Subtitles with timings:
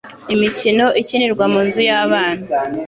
[0.33, 2.43] Imikino ikinirwa mu nzu yabana.